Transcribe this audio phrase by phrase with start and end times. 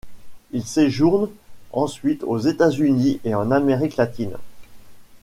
[0.49, 1.29] Il séjourne
[1.71, 4.35] ensuite aux États-Unis et en Amérique Latine.